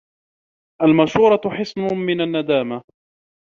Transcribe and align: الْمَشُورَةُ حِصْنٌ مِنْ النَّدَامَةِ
الْمَشُورَةُ 0.81 1.41
حِصْنٌ 1.49 1.81
مِنْ 1.81 2.21
النَّدَامَةِ 2.21 2.81